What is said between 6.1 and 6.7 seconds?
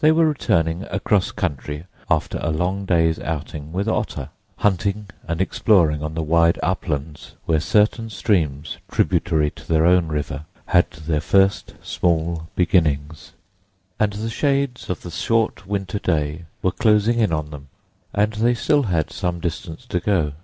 the wide